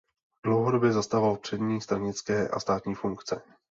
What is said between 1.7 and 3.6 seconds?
stranické a státní funkce.